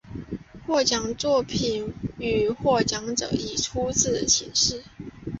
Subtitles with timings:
[0.65, 4.83] 获奖作品与获奖者以粗体字显示。